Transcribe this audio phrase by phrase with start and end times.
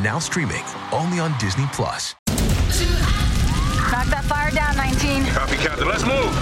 [0.00, 2.14] Now streaming only on Disney Plus.
[3.92, 5.26] Knock that fire down, 19.
[5.26, 5.86] Copy, Captain.
[5.86, 6.32] Let's move.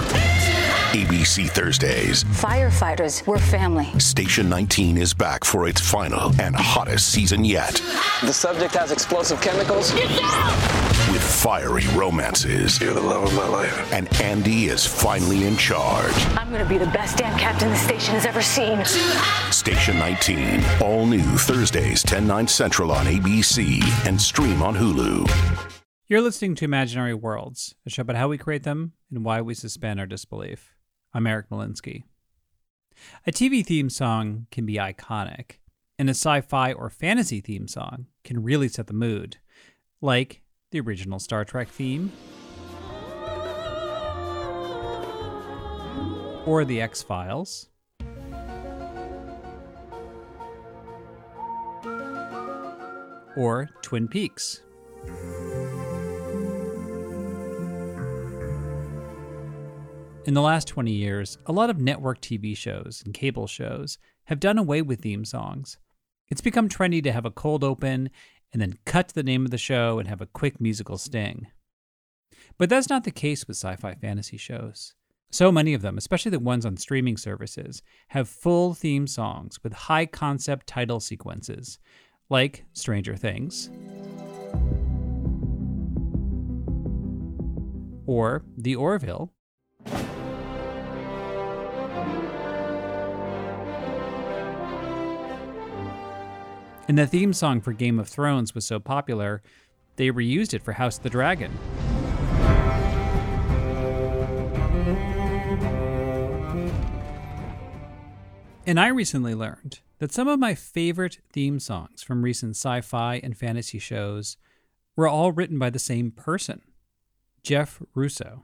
[0.93, 2.23] ABC Thursdays.
[2.23, 3.87] Firefighters, we're family.
[3.99, 7.73] Station 19 is back for its final and hottest season yet.
[8.21, 9.93] The subject has explosive chemicals.
[9.93, 10.09] With
[11.21, 12.79] fiery romances.
[12.81, 13.93] You're the love of my life.
[13.93, 16.13] And Andy is finally in charge.
[16.37, 18.83] I'm gonna be the best damn captain the station has ever seen.
[19.51, 20.63] Station 19.
[20.81, 25.29] All new Thursdays, 10, 9 central on ABC and stream on Hulu.
[26.07, 29.53] You're listening to Imaginary Worlds, a show about how we create them and why we
[29.53, 30.75] suspend our disbelief.
[31.13, 32.03] I'm Eric Molinsky.
[33.25, 35.59] A TV theme song can be iconic,
[35.97, 39.37] and a sci fi or fantasy theme song can really set the mood,
[40.01, 42.11] like the original Star Trek theme,
[46.45, 47.67] or The X Files,
[53.35, 54.61] or Twin Peaks.
[60.25, 64.39] In the last 20 years, a lot of network TV shows and cable shows have
[64.39, 65.77] done away with theme songs.
[66.29, 68.09] It's become trendy to have a cold open
[68.53, 71.47] and then cut to the name of the show and have a quick musical sting.
[72.57, 74.93] But that's not the case with sci fi fantasy shows.
[75.31, 79.71] So many of them, especially the ones on streaming services, have full theme songs with
[79.71, 81.79] high concept title sequences,
[82.29, 83.69] like Stranger Things,
[88.05, 89.33] or The Orville,
[96.91, 99.41] And the theme song for Game of Thrones was so popular,
[99.95, 101.57] they reused it for House of the Dragon.
[108.67, 113.21] And I recently learned that some of my favorite theme songs from recent sci fi
[113.23, 114.35] and fantasy shows
[114.97, 116.59] were all written by the same person,
[117.41, 118.43] Jeff Russo.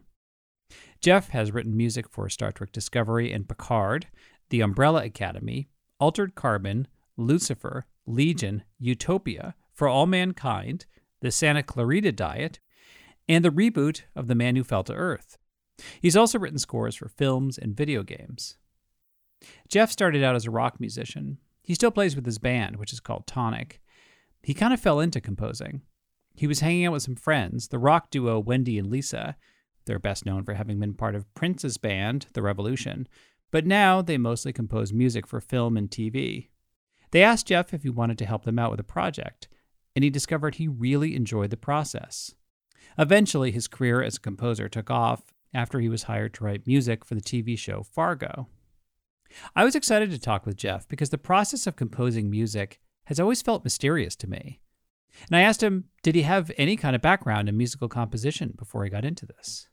[1.01, 4.07] Jeff has written music for Star Trek Discovery and Picard,
[4.51, 5.67] The Umbrella Academy,
[5.99, 6.87] Altered Carbon,
[7.17, 10.85] Lucifer, Legion, Utopia, For All Mankind,
[11.21, 12.59] The Santa Clarita Diet,
[13.29, 15.37] and the reboot of The Man Who Fell to Earth.
[16.01, 18.57] He's also written scores for films and video games.
[19.67, 21.37] Jeff started out as a rock musician.
[21.61, 23.81] He still plays with his band, which is called Tonic.
[24.41, 25.81] He kind of fell into composing.
[26.33, 29.35] He was hanging out with some friends, the rock duo Wendy and Lisa.
[29.85, 33.07] They're best known for having been part of Prince's band, The Revolution,
[33.51, 36.49] but now they mostly compose music for film and TV.
[37.11, 39.47] They asked Jeff if he wanted to help them out with a project,
[39.95, 42.35] and he discovered he really enjoyed the process.
[42.97, 47.05] Eventually, his career as a composer took off after he was hired to write music
[47.05, 48.47] for the TV show Fargo.
[49.55, 53.41] I was excited to talk with Jeff because the process of composing music has always
[53.41, 54.59] felt mysterious to me.
[55.27, 58.83] And I asked him, did he have any kind of background in musical composition before
[58.83, 59.67] he got into this?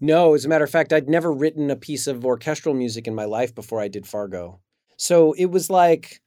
[0.00, 3.14] No, as a matter of fact, I'd never written a piece of orchestral music in
[3.14, 4.60] my life before I did Fargo.
[4.96, 6.20] So it was like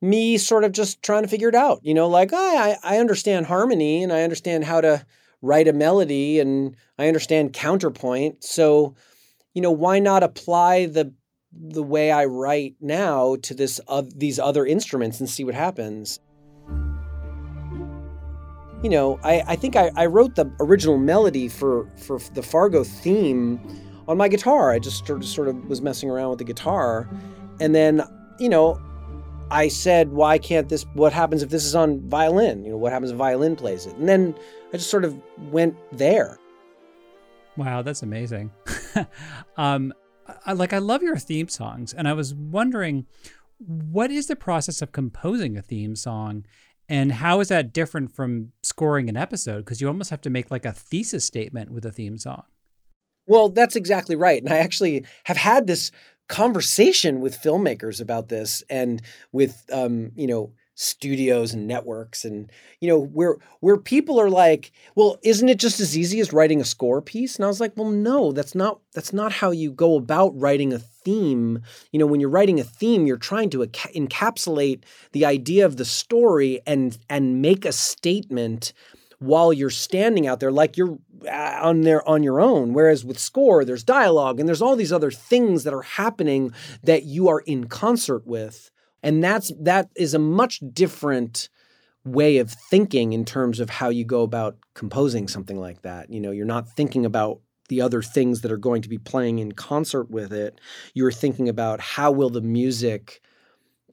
[0.00, 2.98] me sort of just trying to figure it out, you know, like oh, I I
[2.98, 5.04] understand harmony and I understand how to
[5.42, 8.44] write a melody and I understand counterpoint.
[8.44, 8.94] So,
[9.54, 11.12] you know, why not apply the
[11.52, 16.20] the way I write now to this uh, these other instruments and see what happens.
[18.82, 22.84] You know, I, I think I, I wrote the original melody for, for the Fargo
[22.84, 23.58] theme
[24.06, 24.70] on my guitar.
[24.70, 27.08] I just sort of, sort of was messing around with the guitar.
[27.60, 28.02] And then,
[28.38, 28.80] you know,
[29.50, 32.64] I said, why can't this, what happens if this is on violin?
[32.64, 33.94] You know, what happens if violin plays it?
[33.96, 34.34] And then
[34.72, 36.38] I just sort of went there.
[37.56, 38.50] Wow, that's amazing.
[39.56, 39.94] um,
[40.44, 41.94] I, like, I love your theme songs.
[41.94, 43.06] And I was wondering,
[43.58, 46.44] what is the process of composing a theme song?
[46.88, 49.64] And how is that different from scoring an episode?
[49.64, 52.42] Because you almost have to make like a thesis statement with a theme song.
[53.26, 54.40] Well, that's exactly right.
[54.42, 55.90] And I actually have had this
[56.28, 59.02] conversation with filmmakers about this and
[59.32, 64.72] with um, you know studios and networks and you know where where people are like
[64.94, 67.36] well isn't it just as easy as writing a score piece?
[67.36, 70.72] And i was like well no that's not that's not how you go about writing
[70.72, 71.62] a theme.
[71.92, 74.82] You know when you're writing a theme you're trying to encapsulate
[75.12, 78.74] the idea of the story and and make a statement
[79.18, 80.98] while you're standing out there like you're
[81.30, 82.72] uh, on there on your own.
[82.72, 86.52] Whereas with score there's dialogue and there's all these other things that are happening
[86.82, 88.70] that you are in concert with.
[89.02, 91.48] And that's that is a much different
[92.04, 96.10] way of thinking in terms of how you go about composing something like that.
[96.10, 99.38] You know you're not thinking about the other things that are going to be playing
[99.38, 100.60] in concert with it.
[100.94, 103.20] You're thinking about how will the music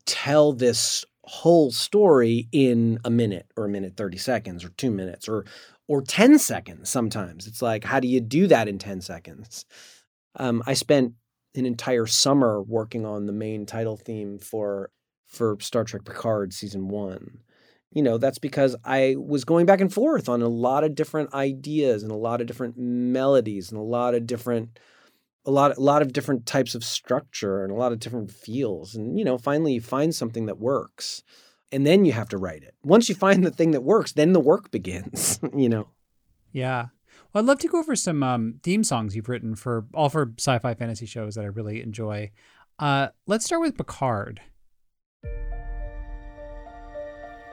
[0.06, 5.28] tell this whole story in a minute or a minute 30 seconds or 2 minutes
[5.30, 5.46] or
[5.88, 7.48] or 10 seconds sometimes.
[7.48, 9.66] It's like how do you do that in 10 seconds?
[10.36, 11.14] Um, i spent
[11.56, 14.90] an entire summer working on the main title theme for
[15.28, 17.40] for star trek picard season 1
[17.92, 21.34] you know that's because i was going back and forth on a lot of different
[21.34, 24.80] ideas and a lot of different melodies and a lot of different
[25.45, 28.95] a lot a lot of different types of structure and a lot of different feels
[28.95, 31.24] and you know finally you find something that works
[31.72, 32.75] and then you have to write it.
[32.84, 35.88] Once you find the thing that works then the work begins you know?
[36.51, 36.88] Yeah.
[37.34, 40.34] Well i'd love to go over some um, theme songs you've written for all for
[40.38, 42.31] sci-fi fantasy shows that i really enjoy.
[42.80, 44.42] Uh, let's start with picard.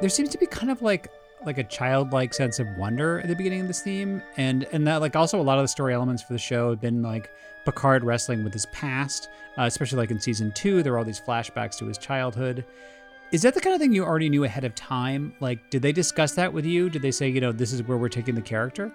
[0.01, 1.09] There seems to be kind of like
[1.45, 4.23] like a childlike sense of wonder at the beginning of this theme.
[4.37, 6.81] And and that like also a lot of the story elements for the show have
[6.81, 7.31] been like
[7.65, 9.29] picard wrestling with his past
[9.59, 12.65] uh, especially like in season two there were all these flashbacks to his childhood.
[13.33, 15.35] Is that the kind of thing you already knew ahead of time?
[15.41, 16.91] Like did they discuss that with you?
[16.91, 18.93] Did they say you know this is where we're taking the character?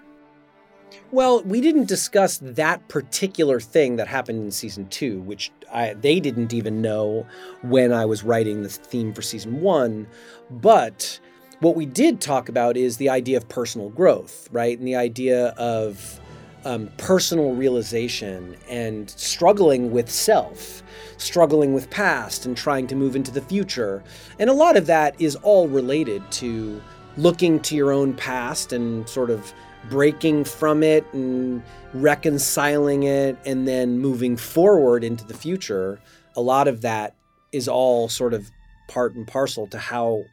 [1.10, 6.20] Well, we didn't discuss that particular thing that happened in season two, which I, they
[6.20, 7.26] didn't even know
[7.62, 10.06] when I was writing the theme for season one.
[10.50, 11.18] But
[11.60, 14.78] what we did talk about is the idea of personal growth, right?
[14.78, 16.20] And the idea of
[16.64, 20.82] um, personal realization and struggling with self,
[21.16, 24.02] struggling with past, and trying to move into the future.
[24.38, 26.82] And a lot of that is all related to
[27.16, 29.54] looking to your own past and sort of
[29.88, 31.62] breaking from it and
[31.94, 36.00] reconciling it and then moving forward into the future.
[36.34, 37.14] A lot of that
[37.52, 38.50] is all sort of
[38.88, 40.24] part and parcel to how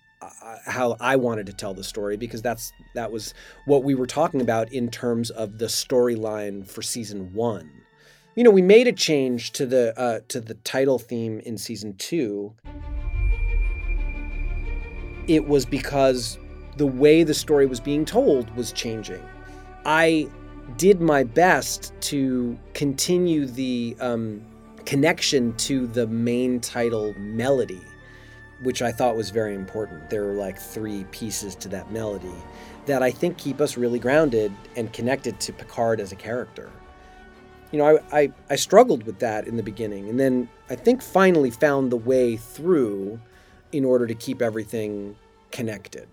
[0.65, 3.33] how I wanted to tell the story because that's that was
[3.65, 7.69] what we were talking about in terms of the storyline for season one.
[8.35, 11.95] You know, we made a change to the uh, to the title theme in season
[11.97, 12.53] two.
[15.27, 16.37] It was because
[16.77, 19.23] the way the story was being told was changing.
[19.85, 20.27] I
[20.77, 24.41] did my best to continue the um,
[24.85, 27.81] connection to the main title melody
[28.63, 30.09] which I thought was very important.
[30.09, 32.33] There were like three pieces to that melody
[32.85, 36.71] that I think keep us really grounded and connected to Picard as a character.
[37.71, 41.01] You know, I, I, I struggled with that in the beginning, and then I think
[41.01, 43.19] finally found the way through
[43.71, 45.15] in order to keep everything
[45.51, 46.07] connected.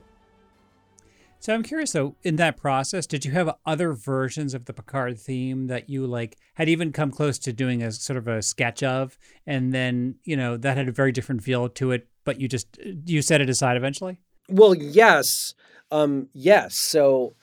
[1.40, 5.18] So I'm curious though, in that process, did you have other versions of the Picard
[5.18, 8.82] theme that you like had even come close to doing a sort of a sketch
[8.82, 12.46] of, and then you know that had a very different feel to it, but you
[12.46, 14.20] just you set it aside eventually?
[14.50, 15.54] Well, yes,
[15.90, 16.76] um, yes.
[16.76, 17.34] So,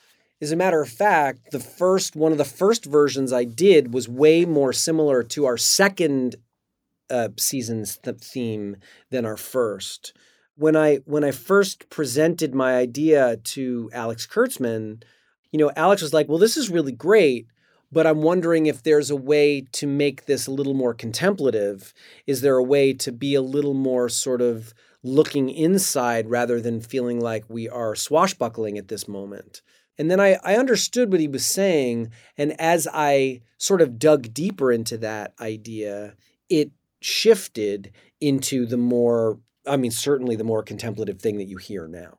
[0.41, 4.07] as a matter of fact, the first one of the first versions I did was
[4.07, 6.35] way more similar to our second
[7.09, 8.77] uh, season's th- theme
[9.09, 10.13] than our first
[10.57, 15.03] when I when I first presented my idea to Alex Kurtzman,
[15.51, 17.47] you know, Alex was like, "Well, this is really great,
[17.91, 21.93] but I'm wondering if there's a way to make this a little more contemplative.
[22.25, 24.73] Is there a way to be a little more sort of
[25.03, 29.61] looking inside rather than feeling like we are swashbuckling at this moment?"
[29.99, 32.11] And then I, I understood what he was saying.
[32.37, 36.15] And as I sort of dug deeper into that idea,
[36.49, 41.87] it shifted into the more I mean, certainly the more contemplative thing that you hear
[41.87, 42.17] now.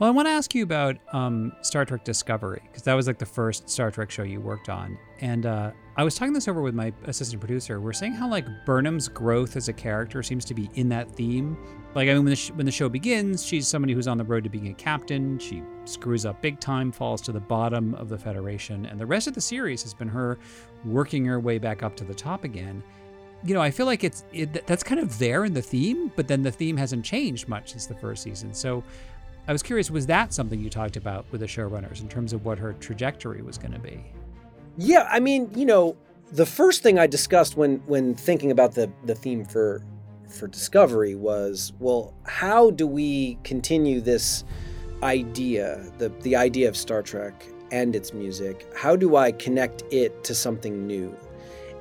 [0.00, 3.18] Well, I want to ask you about um, Star Trek Discovery because that was like
[3.18, 6.60] the first Star Trek show you worked on, and uh, I was talking this over
[6.60, 7.80] with my assistant producer.
[7.80, 11.56] We're saying how like Burnham's growth as a character seems to be in that theme.
[11.94, 14.24] Like, I mean, when the, sh- when the show begins, she's somebody who's on the
[14.24, 15.38] road to being a captain.
[15.38, 19.28] She screws up big time, falls to the bottom of the Federation, and the rest
[19.28, 20.38] of the series has been her
[20.84, 22.82] working her way back up to the top again
[23.44, 26.28] you know, I feel like it's it, that's kind of there in the theme, but
[26.28, 28.54] then the theme hasn't changed much since the first season.
[28.54, 28.82] So
[29.46, 32.44] I was curious, was that something you talked about with the showrunners in terms of
[32.44, 34.02] what her trajectory was going to be?
[34.78, 35.96] Yeah, I mean, you know,
[36.32, 39.84] the first thing I discussed when when thinking about the the theme for
[40.28, 44.44] for Discovery was, well, how do we continue this
[45.02, 48.66] idea, the the idea of Star Trek and its music?
[48.74, 51.14] How do I connect it to something new?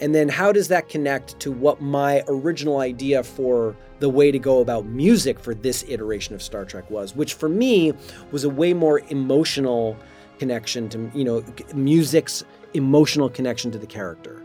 [0.04, 4.38] And then how does that connect to what my original idea for the way to
[4.38, 7.94] go about music for this iteration of Star Trek was, which for me
[8.30, 9.96] was a way more emotional
[10.40, 11.42] connection to, you know,
[11.74, 12.44] music's
[12.74, 14.44] emotional connection to the character.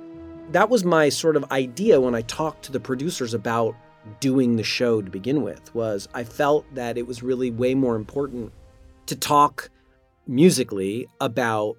[0.52, 3.74] That was my sort of idea when I talked to the producers about
[4.20, 7.96] doing the show to begin with was I felt that it was really way more
[7.96, 8.52] important
[9.06, 9.70] to talk
[10.24, 11.74] musically about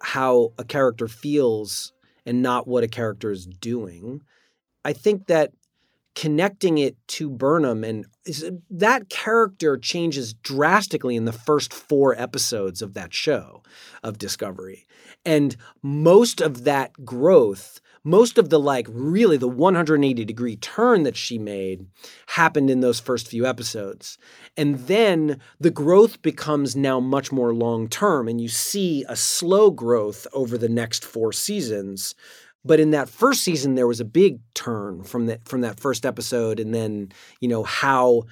[0.00, 1.92] how a character feels
[2.28, 4.20] and not what a character is doing.
[4.84, 5.52] I think that
[6.14, 12.82] connecting it to Burnham and uh, that character changes drastically in the first four episodes
[12.82, 13.62] of that show
[14.02, 14.86] of Discovery.
[15.24, 21.16] And most of that growth most of the like really the 180 degree turn that
[21.16, 21.86] she made
[22.26, 24.16] happened in those first few episodes.
[24.56, 29.70] And then the growth becomes now much more long term and you see a slow
[29.70, 32.14] growth over the next 4 seasons.
[32.64, 36.04] But in that first season there was a big turn from that from that first
[36.04, 38.24] episode and then, you know, how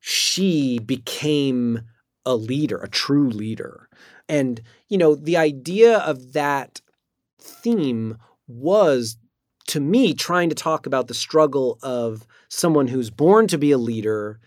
[0.00, 1.82] she became
[2.24, 3.88] a leader, a true leader.
[4.28, 6.80] And, you know, the idea of that
[7.40, 8.18] theme
[8.48, 9.16] was
[9.68, 13.78] to me trying to talk about the struggle of someone who's born to be a
[13.78, 14.40] leader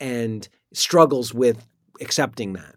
[0.00, 1.66] and struggles with
[2.00, 2.76] accepting that.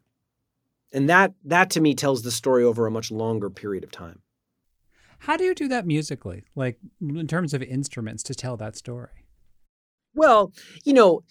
[0.94, 4.22] And that that to me tells the story over a much longer period of time.
[5.20, 6.44] How do you do that musically?
[6.56, 9.26] Like in terms of instruments to tell that story?
[10.14, 10.54] Well,
[10.84, 11.24] you know,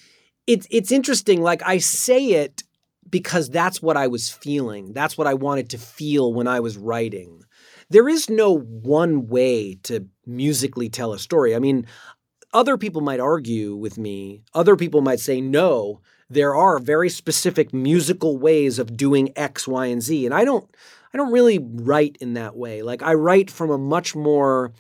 [0.46, 2.62] it's it's interesting like I say it
[3.08, 4.92] because that's what I was feeling.
[4.92, 7.44] That's what I wanted to feel when I was writing
[7.90, 11.54] there is no one way to musically tell a story.
[11.54, 11.86] I mean,
[12.52, 16.00] other people might argue with me, other people might say, no,
[16.30, 20.24] there are very specific musical ways of doing X, Y, and Z.
[20.24, 20.68] And I don't
[21.14, 22.82] I don't really write in that way.
[22.82, 24.72] Like I write from a much more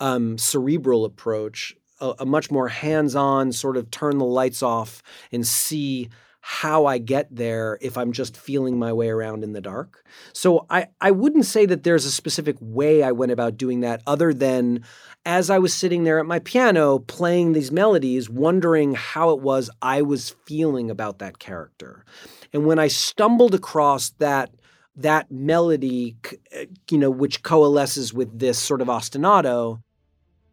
[0.00, 5.02] um, cerebral approach, a, a much more hands-on sort of turn the lights off
[5.32, 9.60] and see how I get there if I'm just feeling my way around in the
[9.60, 10.04] dark.
[10.32, 14.02] So I, I wouldn't say that there's a specific way I went about doing that
[14.06, 14.84] other than
[15.26, 19.68] as I was sitting there at my piano playing these melodies, wondering how it was
[19.82, 22.04] I was feeling about that character.
[22.52, 24.50] And when I stumbled across that
[24.98, 26.16] that melody,
[26.54, 29.80] uh, you know, which coalesces with this sort of ostinato.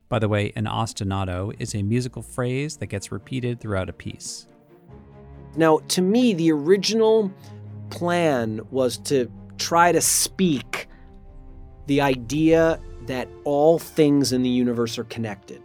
[0.08, 4.48] By the way, an ostinato is a musical phrase that gets repeated throughout a piece.
[5.58, 7.34] Now, to me, the original
[7.90, 10.88] plan was to try to speak
[11.88, 15.62] the idea that all things in the universe are connected.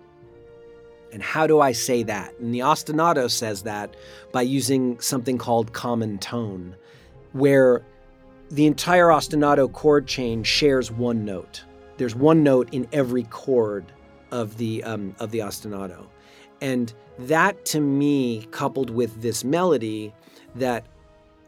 [1.12, 2.38] And how do I say that?
[2.38, 3.96] And the ostinato says that
[4.32, 6.76] by using something called common tone,
[7.32, 7.82] where
[8.50, 11.64] the entire ostinato chord chain shares one note.
[11.96, 13.84] There's one note in every chord
[14.30, 16.06] of the um, of the ostinato,
[16.60, 20.12] and that to me, coupled with this melody
[20.54, 20.84] that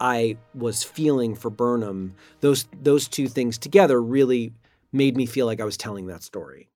[0.01, 4.53] I was feeling for Burnham, those those two things together really
[4.93, 6.69] made me feel like I was telling that story.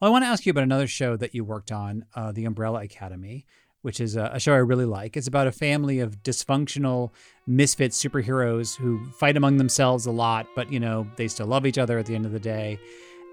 [0.00, 2.44] Well, I want to ask you about another show that you worked on, uh, The
[2.44, 3.46] Umbrella Academy,
[3.84, 5.14] which is a, show I really like.
[5.14, 7.10] It's about a family of dysfunctional
[7.46, 11.76] misfit superheroes who fight among themselves a lot, but you know they still love each
[11.76, 12.78] other at the end of the day.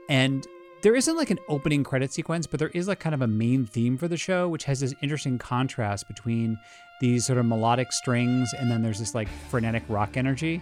[0.10, 0.46] And
[0.82, 3.66] there isn't like an opening credit sequence, but there is like kind of a main
[3.66, 6.60] theme for the show, which has this interesting contrast between
[7.00, 10.62] these sort of melodic strings and then there's this like frenetic rock energy.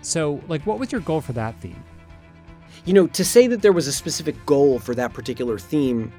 [0.00, 1.80] So, like, what was your goal for that theme?
[2.86, 6.12] You know, to say that there was a specific goal for that particular theme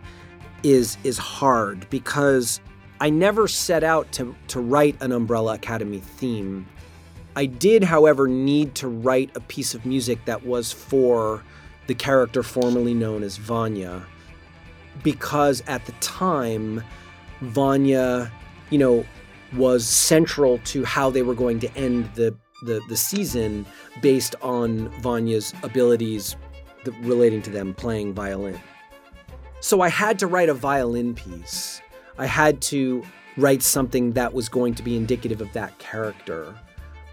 [0.64, 2.62] is is hard because
[3.04, 6.66] I never set out to to write an Umbrella Academy theme.
[7.36, 11.44] I did, however, need to write a piece of music that was for
[11.88, 14.06] the character formerly known as Vanya,
[15.04, 16.82] because at the time,
[17.42, 18.32] Vanya,
[18.70, 19.06] you know,
[19.58, 23.66] was central to how they were going to end the the, the season
[24.02, 26.38] based on Vanya's abilities
[27.02, 28.58] relating to them playing violin.
[29.60, 31.82] So I had to write a violin piece.
[32.18, 33.04] I had to
[33.38, 36.54] write something that was going to be indicative of that character.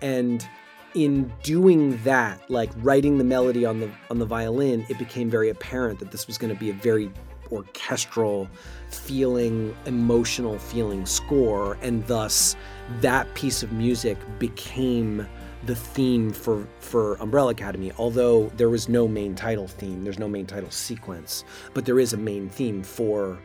[0.03, 0.47] And
[0.95, 5.49] in doing that, like writing the melody on the on the violin, it became very
[5.49, 7.11] apparent that this was going to be a very
[7.53, 8.49] orchestral
[8.91, 12.57] feeling, emotional feeling score, and thus
[13.01, 15.27] that piece of music became
[15.67, 17.93] the theme for for Umbrella Academy.
[17.99, 22.13] Although there was no main title theme, there's no main title sequence, but there is
[22.13, 23.39] a main theme for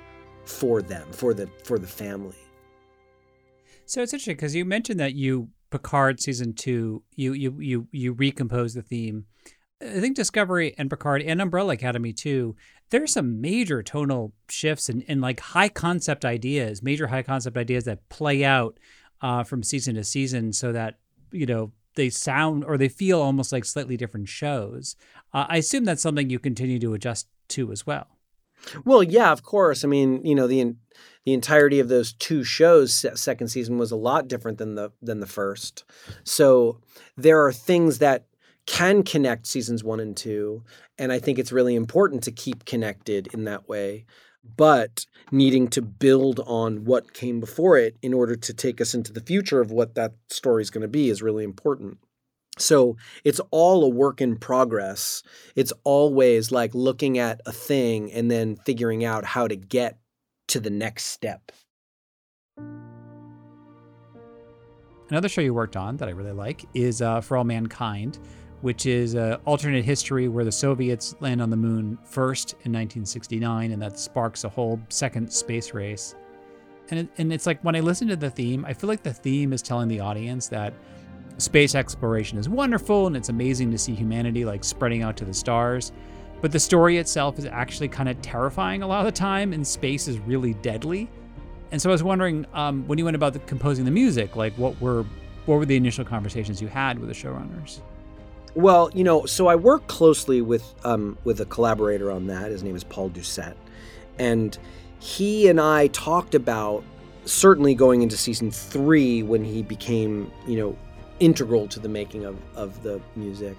[0.45, 2.35] for them, for the for the family.
[3.85, 8.13] So it's interesting because you mentioned that you Picard season two, you you you you
[8.13, 9.25] recompose the theme.
[9.81, 12.55] I think Discovery and Picard and Umbrella Academy too
[12.89, 17.85] there's some major tonal shifts and, and like high concept ideas, major high concept ideas
[17.85, 18.79] that play out
[19.21, 20.99] uh, from season to season so that,
[21.31, 24.95] you know, they sound or they feel almost like slightly different shows.
[25.33, 28.07] Uh, I assume that's something you continue to adjust to as well.
[28.83, 29.83] Well, yeah, of course.
[29.83, 30.75] I mean, you know, the
[31.25, 35.19] the entirety of those two shows second season was a lot different than the than
[35.19, 35.83] the first.
[36.23, 36.79] So
[37.17, 38.25] there are things that
[38.65, 40.63] can connect seasons 1 and 2,
[40.97, 44.05] and I think it's really important to keep connected in that way.
[44.57, 49.11] But needing to build on what came before it in order to take us into
[49.11, 51.97] the future of what that story is going to be is really important.
[52.57, 55.23] So it's all a work in progress.
[55.55, 59.97] It's always like looking at a thing and then figuring out how to get
[60.47, 61.51] to the next step.
[65.09, 68.19] Another show you worked on that I really like is uh, For All Mankind,
[68.61, 73.71] which is an alternate history where the Soviets land on the moon first in 1969,
[73.71, 76.15] and that sparks a whole second space race.
[76.89, 79.13] And, it, and it's like when I listen to the theme, I feel like the
[79.13, 80.73] theme is telling the audience that
[81.37, 85.33] space exploration is wonderful and it's amazing to see humanity like spreading out to the
[85.33, 85.91] stars.
[86.41, 89.65] But the story itself is actually kind of terrifying a lot of the time, and
[89.65, 91.09] space is really deadly.
[91.71, 94.53] And so I was wondering, um, when you went about the, composing the music, like
[94.53, 95.05] what were
[95.45, 97.79] what were the initial conversations you had with the showrunners?
[98.55, 102.51] Well, you know, so I work closely with um, with a collaborator on that.
[102.51, 103.55] His name is Paul Doucette,
[104.19, 104.57] and
[104.99, 106.83] he and I talked about
[107.25, 110.77] certainly going into season three when he became, you know,
[111.19, 113.57] integral to the making of, of the music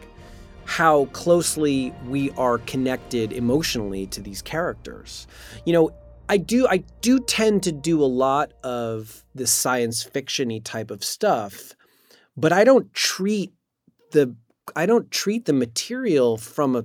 [0.66, 5.28] how closely we are connected emotionally to these characters.
[5.64, 5.90] You know,
[6.28, 11.04] I do I do tend to do a lot of this science fictiony type of
[11.04, 11.72] stuff,
[12.36, 13.52] but I don't treat
[14.10, 14.34] the
[14.75, 16.84] I don't treat the material from a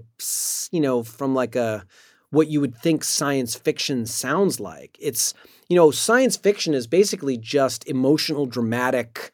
[0.72, 1.86] you know from like a
[2.30, 4.96] what you would think science fiction sounds like.
[5.02, 5.34] It's
[5.70, 9.32] you know science fiction is basically just emotional dramatic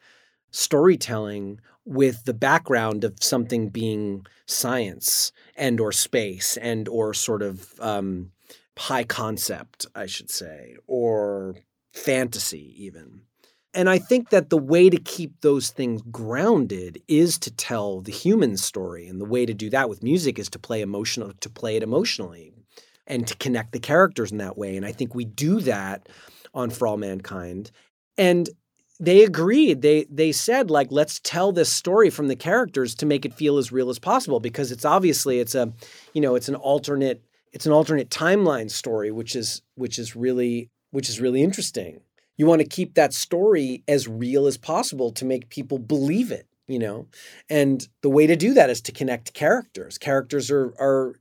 [0.50, 7.72] storytelling with the background of something being science and or space and or sort of
[7.80, 8.30] um,
[8.78, 11.56] high concept i should say or
[11.92, 13.22] fantasy even.
[13.74, 18.12] And i think that the way to keep those things grounded is to tell the
[18.12, 21.50] human story and the way to do that with music is to play emotional to
[21.50, 22.52] play it emotionally
[23.06, 26.08] and to connect the characters in that way and i think we do that
[26.54, 27.70] on for all mankind.
[28.16, 28.48] And
[29.00, 29.82] they agreed.
[29.82, 33.58] They they said like let's tell this story from the characters to make it feel
[33.58, 35.72] as real as possible because it's obviously it's a
[36.14, 40.70] you know it's an alternate it's an alternate timeline story which is which is really
[40.90, 42.00] which is really interesting.
[42.36, 46.46] You want to keep that story as real as possible to make people believe it,
[46.68, 47.08] you know?
[47.50, 49.98] And the way to do that is to connect characters.
[49.98, 51.14] Characters are are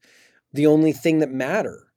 [0.51, 1.87] the only thing that matter.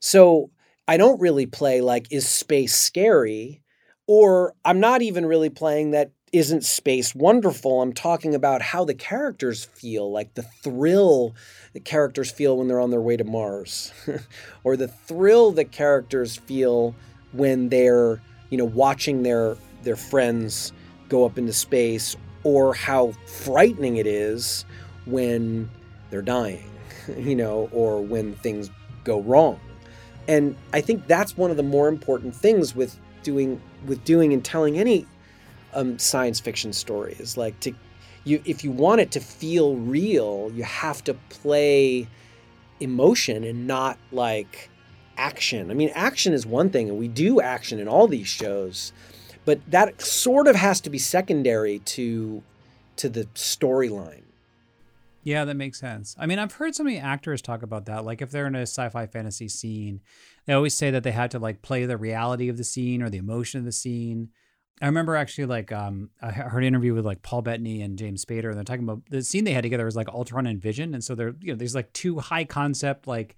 [0.00, 0.50] So
[0.88, 3.62] I don't really play like is space scary?
[4.08, 7.82] Or I'm not even really playing that isn't space wonderful.
[7.82, 11.34] I'm talking about how the characters feel, like the thrill
[11.74, 13.92] the characters feel when they're on their way to Mars,
[14.64, 16.94] or the thrill the characters feel
[17.32, 20.72] when they're, you know, watching their their friends
[21.10, 24.64] go up into space, or how frightening it is
[25.04, 25.68] when
[26.10, 26.70] they're dying,
[27.18, 28.70] you know, or when things
[29.04, 29.60] go wrong.
[30.26, 34.44] And I think that's one of the more important things with doing with doing and
[34.44, 35.06] telling any
[35.74, 37.72] um, science fiction story is like to
[38.24, 42.08] you if you want it to feel real you have to play
[42.80, 44.70] emotion and not like
[45.16, 45.70] action.
[45.70, 48.92] I mean action is one thing and we do action in all these shows
[49.44, 52.42] but that sort of has to be secondary to
[52.96, 54.27] to the storyline
[55.22, 56.14] yeah, that makes sense.
[56.18, 58.04] I mean, I've heard so many actors talk about that.
[58.04, 60.00] Like, if they're in a sci-fi fantasy scene,
[60.46, 63.10] they always say that they had to like play the reality of the scene or
[63.10, 64.30] the emotion of the scene.
[64.80, 68.24] I remember actually like um, I heard an interview with like Paul Bettany and James
[68.24, 70.94] Spader, and they're talking about the scene they had together was like Ultron and Vision,
[70.94, 73.34] and so they're you know there's like two high concept like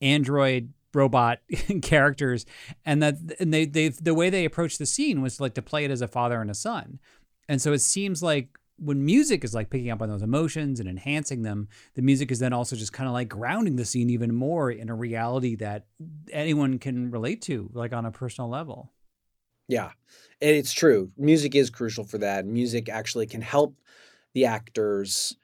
[0.00, 1.40] android robot
[1.82, 2.46] characters,
[2.84, 5.84] and that and they they the way they approached the scene was like to play
[5.84, 7.00] it as a father and a son,
[7.48, 10.88] and so it seems like when music is like picking up on those emotions and
[10.88, 14.34] enhancing them, the music is then also just kind of like grounding the scene even
[14.34, 15.86] more in a reality that
[16.30, 18.92] anyone can relate to, like on a personal level.
[19.68, 19.90] Yeah,
[20.40, 21.10] and it's true.
[21.16, 22.46] Music is crucial for that.
[22.46, 23.76] Music actually can help
[24.32, 25.36] the actors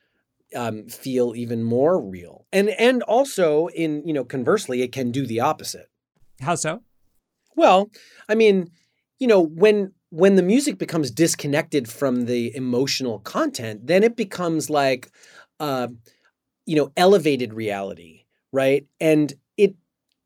[0.55, 5.27] um, feel even more real, and and also in you know conversely, it can do
[5.27, 5.91] the opposite.
[6.41, 6.83] How so?
[7.57, 7.91] Well,
[8.29, 8.71] I mean,
[9.19, 14.69] you know when when the music becomes disconnected from the emotional content, then it becomes
[14.69, 15.11] like,
[15.59, 15.89] uh,
[16.67, 18.87] you know, elevated reality, right?
[19.01, 19.75] And it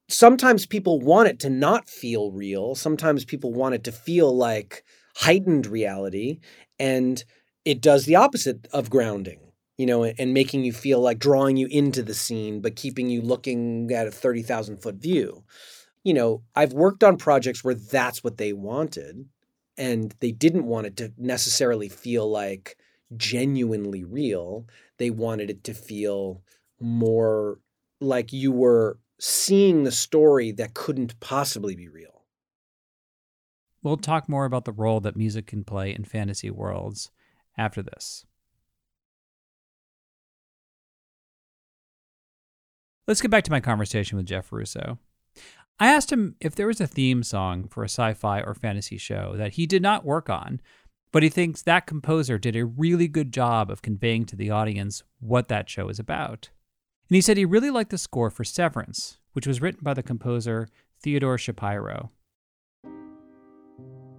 [0.09, 2.75] sometimes people want it to not feel real.
[2.75, 4.85] Sometimes people want it to feel like
[5.17, 6.41] heightened reality.
[6.81, 7.25] And
[7.65, 9.41] it does the opposite of grounding,
[9.79, 13.23] you know, and making you feel like drawing you into the scene, but keeping you
[13.23, 15.45] looking at a 30,000 foot view.
[16.05, 19.27] You know, I've worked on projects where that's what they wanted.
[19.79, 22.77] And they didn't want it to necessarily feel like
[23.17, 24.67] genuinely real.
[24.99, 26.43] They wanted it to feel
[26.81, 27.59] more
[28.01, 32.25] like you were seeing the story that couldn't possibly be real.
[33.83, 37.11] We'll talk more about the role that music can play in fantasy worlds
[37.57, 38.25] after this.
[43.07, 44.99] Let's get back to my conversation with Jeff Russo.
[45.79, 48.97] I asked him if there was a theme song for a sci fi or fantasy
[48.97, 50.61] show that he did not work on,
[51.13, 55.03] but he thinks that composer did a really good job of conveying to the audience
[55.21, 56.49] what that show is about.
[57.09, 60.03] And he said he really liked the score for Severance, which was written by the
[60.03, 60.67] composer
[61.03, 62.11] Theodore Shapiro.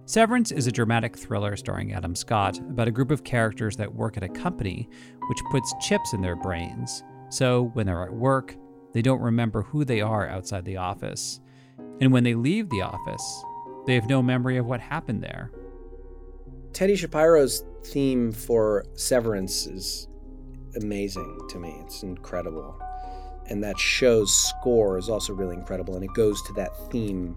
[0.04, 4.16] Severance is a dramatic thriller starring Adam Scott about a group of characters that work
[4.16, 4.88] at a company
[5.28, 7.02] which puts chips in their brains.
[7.30, 8.56] So when they're at work,
[8.94, 11.40] they don't remember who they are outside the office.
[12.00, 13.44] And when they leave the office,
[13.86, 15.50] they have no memory of what happened there.
[16.72, 20.08] Teddy Shapiro's theme for Severance is
[20.76, 21.80] amazing to me.
[21.84, 22.80] It's incredible.
[23.46, 25.94] And that show's score is also really incredible.
[25.94, 27.36] And it goes to that theme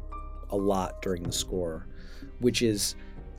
[0.50, 1.88] a lot during the score,
[2.40, 2.96] which is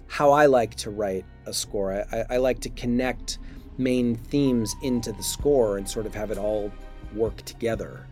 [0.09, 2.05] how I like to write a score.
[2.13, 3.39] I, I like to connect
[3.79, 6.73] main themes into the score and sort of have it all
[7.15, 8.07] work together.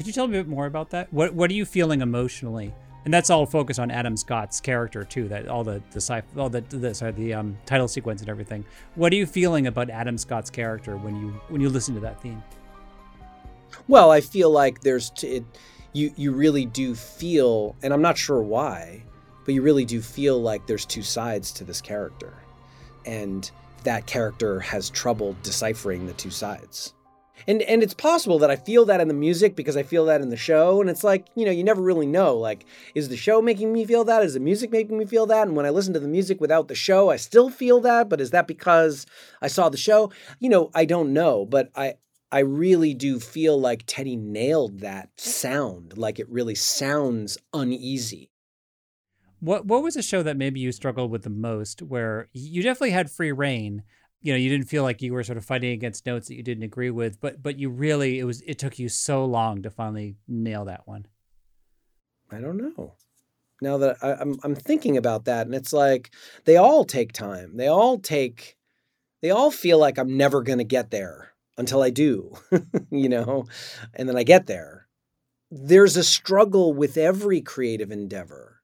[0.00, 1.12] Could you tell me a bit more about that?
[1.12, 2.72] What What are you feeling emotionally?
[3.04, 5.28] And that's all focused on Adam Scott's character too.
[5.28, 8.64] That all the the sci- all the, sorry the um, title sequence and everything.
[8.94, 12.18] What are you feeling about Adam Scott's character when you when you listen to that
[12.22, 12.42] theme?
[13.88, 15.44] Well, I feel like there's t- it,
[15.92, 19.02] you you really do feel, and I'm not sure why,
[19.44, 22.32] but you really do feel like there's two sides to this character,
[23.04, 23.50] and
[23.84, 26.94] that character has trouble deciphering the two sides.
[27.46, 30.20] And and it's possible that I feel that in the music because I feel that
[30.20, 30.80] in the show.
[30.80, 32.36] And it's like, you know, you never really know.
[32.36, 34.22] Like, is the show making me feel that?
[34.22, 35.46] Is the music making me feel that?
[35.46, 38.08] And when I listen to the music without the show, I still feel that.
[38.08, 39.06] But is that because
[39.40, 40.12] I saw the show?
[40.38, 41.44] You know, I don't know.
[41.44, 41.94] But I
[42.32, 45.98] I really do feel like Teddy nailed that sound.
[45.98, 48.30] Like it really sounds uneasy.
[49.40, 52.90] What what was a show that maybe you struggled with the most where you definitely
[52.90, 53.82] had free rein,
[54.22, 56.42] you know you didn't feel like you were sort of fighting against notes that you
[56.42, 59.70] didn't agree with but but you really it was it took you so long to
[59.70, 61.06] finally nail that one.
[62.30, 62.94] I don't know.
[63.60, 66.12] Now that I, I'm, I'm thinking about that and it's like
[66.44, 67.56] they all take time.
[67.56, 68.56] They all take
[69.22, 72.34] they all feel like i'm never going to get there until i do
[72.90, 73.46] you know?
[73.94, 74.86] And then i get there.
[75.50, 78.60] There's a struggle with every creative endeavor.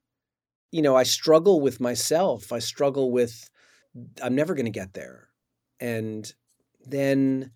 [0.71, 2.51] You know i struggle with myself.
[2.51, 3.49] I struggle with
[4.21, 5.26] i'm never going to get there
[5.79, 6.31] and
[6.85, 7.51] then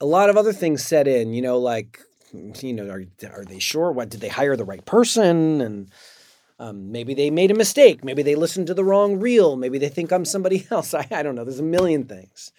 [0.00, 1.32] a lot of other things set in.
[1.32, 2.00] You know, like
[2.32, 3.92] you know, are are they sure?
[3.92, 5.60] What did they hire the right person?
[5.60, 5.90] And
[6.58, 8.04] um, maybe they made a mistake.
[8.04, 9.56] Maybe they listened to the wrong reel.
[9.56, 10.94] Maybe they think I'm somebody else.
[10.94, 11.44] I, I don't know.
[11.44, 12.52] There's a million things,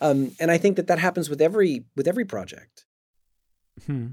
[0.00, 2.84] um, and I think that that happens with every with every project.
[3.86, 4.08] Hmm.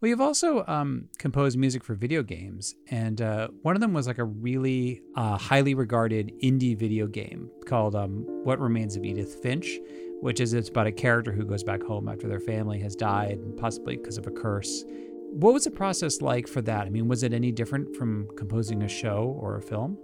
[0.00, 4.06] Well, you've also um, composed music for video games, and uh, one of them was
[4.06, 9.42] like a really uh, highly regarded indie video game called um, "What Remains of Edith
[9.42, 9.80] Finch,"
[10.20, 13.40] which is it's about a character who goes back home after their family has died,
[13.56, 14.84] possibly because of a curse.
[15.32, 16.86] What was the process like for that?
[16.86, 19.98] I mean, was it any different from composing a show or a film?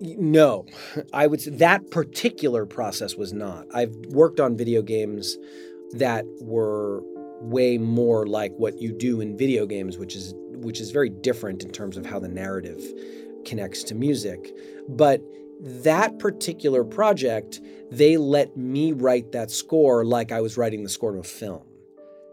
[0.00, 0.64] No,
[1.12, 3.66] I would say that particular process was not.
[3.74, 5.36] I've worked on video games
[5.92, 7.02] that were
[7.40, 11.62] way more like what you do in video games, which is which is very different
[11.62, 12.82] in terms of how the narrative
[13.44, 14.54] connects to music.
[14.88, 15.22] But
[15.60, 21.12] that particular project, they let me write that score like I was writing the score
[21.12, 21.62] to a film.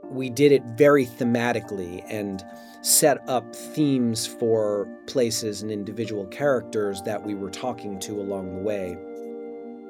[0.10, 2.44] We did it very thematically and
[2.82, 8.62] set up themes for places and individual characters that we were talking to along the
[8.62, 8.98] way.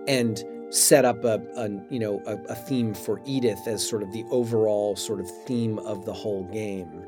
[0.07, 4.11] And set up a, a you know a, a, theme for Edith as sort of
[4.11, 7.05] the overall sort of theme of the whole game.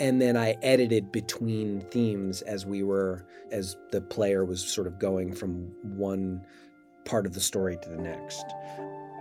[0.00, 4.98] And then I edited between themes as we were as the player was sort of
[4.98, 6.44] going from one
[7.04, 8.44] part of the story to the next.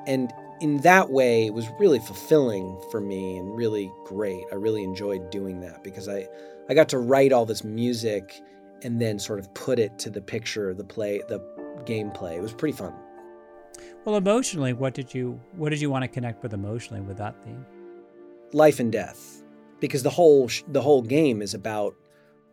[0.07, 4.43] And in that way it was really fulfilling for me and really great.
[4.51, 6.27] I really enjoyed doing that because I
[6.67, 8.41] I got to write all this music
[8.81, 11.39] and then sort of put it to the picture, the play, the
[11.85, 12.37] gameplay.
[12.37, 12.93] It was pretty fun.
[14.05, 17.35] Well, emotionally, what did you what did you want to connect with emotionally with that
[17.43, 17.65] theme?
[18.53, 19.43] Life and death.
[19.79, 21.95] because the whole sh- the whole game is about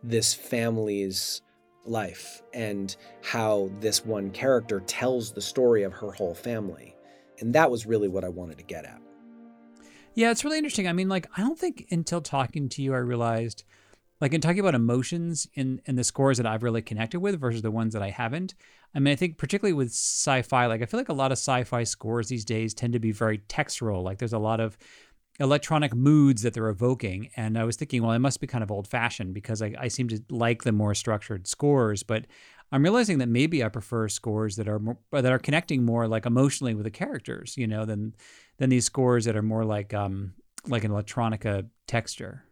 [0.03, 1.41] this family's
[1.85, 6.95] life and how this one character tells the story of her whole family.
[7.39, 9.01] And that was really what I wanted to get at.
[10.13, 10.87] Yeah, it's really interesting.
[10.87, 13.63] I mean, like, I don't think until talking to you, I realized,
[14.21, 17.61] like, in talking about emotions in, in the scores that I've really connected with versus
[17.61, 18.55] the ones that I haven't.
[18.93, 21.37] I mean, I think particularly with sci fi, like, I feel like a lot of
[21.37, 24.03] sci fi scores these days tend to be very textural.
[24.03, 24.77] Like, there's a lot of
[25.39, 27.29] electronic moods that they're evoking.
[27.35, 29.87] And I was thinking, well, it must be kind of old fashioned because I, I
[29.89, 32.03] seem to like the more structured scores.
[32.03, 32.25] But
[32.71, 36.25] I'm realizing that maybe I prefer scores that are more, that are connecting more like
[36.25, 38.15] emotionally with the characters, you know, than
[38.57, 40.33] than these scores that are more like um
[40.67, 42.43] like an electronica texture.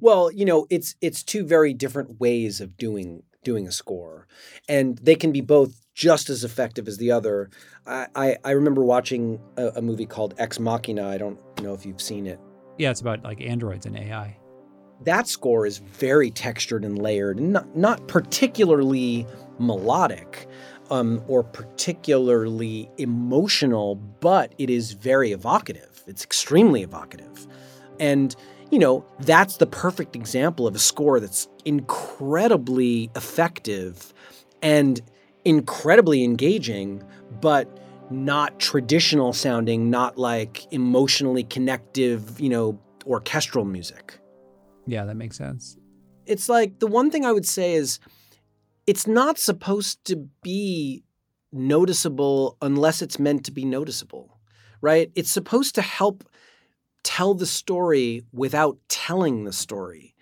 [0.00, 4.26] Well, you know, it's it's two very different ways of doing doing a score,
[4.68, 7.50] and they can be both just as effective as the other.
[7.86, 11.08] I I, I remember watching a, a movie called Ex Machina.
[11.08, 12.40] I don't know if you've seen it.
[12.78, 14.36] Yeah, it's about like androids and AI.
[15.04, 19.26] That score is very textured and layered, and not not particularly
[19.58, 20.48] melodic.
[20.90, 26.02] Um, or particularly emotional, but it is very evocative.
[26.06, 27.46] It's extremely evocative.
[27.98, 28.36] And
[28.72, 34.14] you know, that's the perfect example of a score that's incredibly effective
[34.62, 35.02] and
[35.44, 37.04] incredibly engaging,
[37.42, 37.68] but
[38.10, 44.18] not traditional sounding, not like emotionally connective, you know, orchestral music.
[44.86, 45.76] Yeah, that makes sense.
[46.24, 48.00] It's like the one thing I would say is
[48.86, 51.04] it's not supposed to be
[51.52, 54.38] noticeable unless it's meant to be noticeable,
[54.80, 55.12] right?
[55.14, 56.24] It's supposed to help
[57.04, 60.14] tell the story without telling the story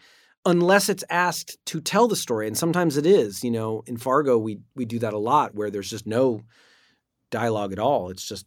[0.46, 4.38] unless it's asked to tell the story and sometimes it is you know in fargo
[4.38, 6.42] we we do that a lot where there's just no
[7.30, 8.46] dialogue at all it's just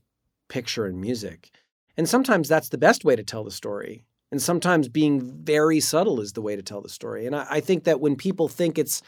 [0.54, 1.50] picture and music.
[1.98, 6.19] And sometimes that's the best way to tell the story and sometimes being very subtle
[6.19, 7.26] is the way to tell the story.
[7.26, 9.02] And i, I think that when people think it's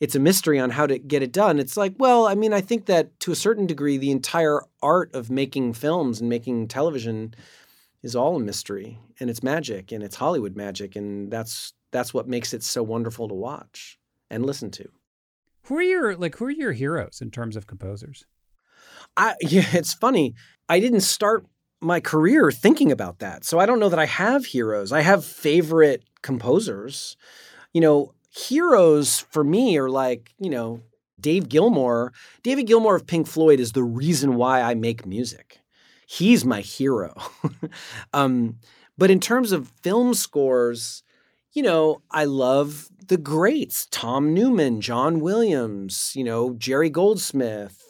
[0.00, 2.60] it's a mystery on how to get it done it's like well i mean i
[2.60, 7.32] think that to a certain degree the entire art of making films and making television
[8.02, 12.28] is all a mystery and it's magic and it's Hollywood magic and that's that's what
[12.28, 13.98] makes it so wonderful to watch
[14.30, 14.88] and listen to.
[15.64, 18.24] Who are your like who are your heroes in terms of composers?
[19.16, 20.34] I yeah, it's funny.
[20.68, 21.46] I didn't start
[21.80, 23.44] my career thinking about that.
[23.44, 24.92] So I don't know that I have heroes.
[24.92, 27.16] I have favorite composers.
[27.72, 30.80] You know, heroes for me are like, you know,
[31.20, 32.12] Dave Gilmour.
[32.42, 35.61] David Gilmour of Pink Floyd is the reason why I make music
[36.12, 37.14] he's my hero.
[38.12, 38.58] um,
[38.98, 41.02] but in terms of film scores,
[41.52, 47.82] you know, I love the greats Tom Newman, John Williams, you know, Jerry Goldsmith,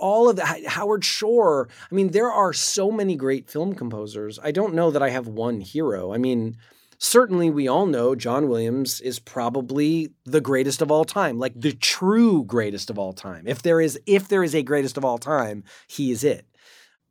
[0.00, 1.68] all of that, Howard Shore.
[1.90, 4.38] I mean, there are so many great film composers.
[4.42, 6.12] I don't know that I have one hero.
[6.12, 6.56] I mean,
[6.98, 11.72] certainly we all know John Williams is probably the greatest of all time, like the
[11.72, 13.44] true greatest of all time.
[13.46, 16.46] If there is if there is a greatest of all time, he is it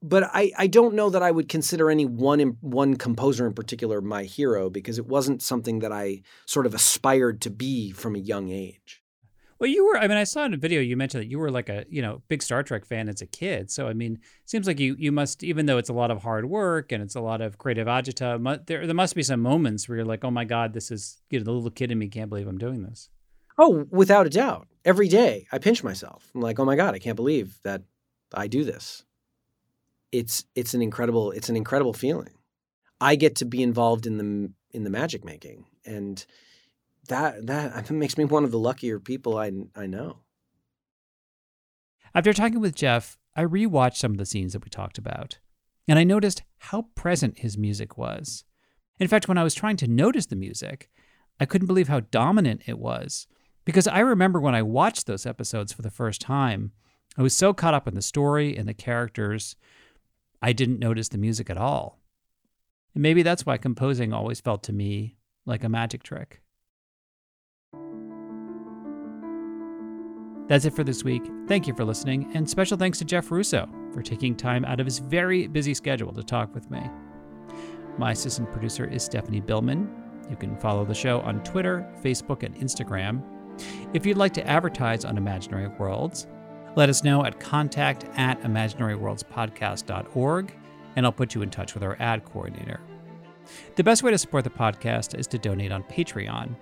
[0.07, 4.01] but I, I don't know that I would consider any one one composer in particular
[4.01, 8.19] my hero because it wasn't something that I sort of aspired to be from a
[8.19, 9.01] young age.
[9.57, 9.97] Well, you were.
[9.97, 12.03] I mean, I saw in a video you mentioned that you were like a you
[12.03, 13.71] know big Star Trek fan as a kid.
[13.71, 16.21] So I mean, it seems like you you must even though it's a lot of
[16.21, 19.89] hard work and it's a lot of creative agita, there there must be some moments
[19.89, 22.09] where you're like, oh my god, this is you know the little kid in me
[22.09, 23.09] can't believe I'm doing this.
[23.57, 24.67] Oh, without a doubt.
[24.83, 26.29] Every day I pinch myself.
[26.35, 27.81] I'm like, oh my god, I can't believe that
[28.33, 29.03] I do this
[30.11, 32.29] it's it's an incredible it's an incredible feeling.
[33.01, 36.25] I get to be involved in the in the magic making, and
[37.07, 40.19] that that makes me one of the luckier people I I know.
[42.13, 45.39] After talking with Jeff, I rewatched some of the scenes that we talked about,
[45.87, 48.45] and I noticed how present his music was.
[48.99, 50.89] In fact, when I was trying to notice the music,
[51.39, 53.27] I couldn't believe how dominant it was.
[53.65, 56.71] Because I remember when I watched those episodes for the first time,
[57.17, 59.55] I was so caught up in the story and the characters
[60.45, 61.99] I didn't notice the music at all.
[62.93, 65.15] And maybe that's why composing always felt to me
[65.47, 66.39] like a magic trick.
[70.47, 71.23] That's it for this week.
[71.47, 74.85] Thank you for listening, and special thanks to Jeff Russo for taking time out of
[74.85, 76.91] his very busy schedule to talk with me.
[77.97, 79.89] My assistant producer is Stephanie Billman.
[80.29, 83.23] You can follow the show on Twitter, Facebook, and Instagram.
[83.95, 86.27] If you'd like to advertise on Imaginary Worlds,
[86.75, 90.53] let us know at contact at imaginaryworldspodcast.org,
[90.95, 92.79] and I'll put you in touch with our ad coordinator.
[93.75, 96.55] The best way to support the podcast is to donate on Patreon.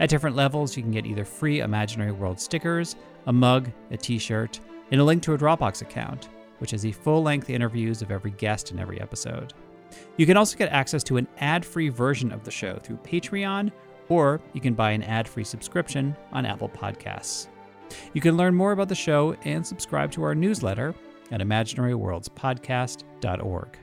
[0.00, 4.18] At different levels, you can get either free Imaginary World stickers, a mug, a t
[4.18, 8.10] shirt, and a link to a Dropbox account, which has the full length interviews of
[8.10, 9.52] every guest in every episode.
[10.16, 13.72] You can also get access to an ad free version of the show through Patreon,
[14.08, 17.48] or you can buy an ad free subscription on Apple Podcasts.
[18.12, 20.94] You can learn more about the show and subscribe to our newsletter
[21.30, 23.78] at imaginaryworldspodcast.org.